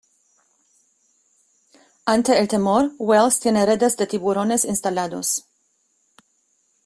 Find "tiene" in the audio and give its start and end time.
3.39-3.67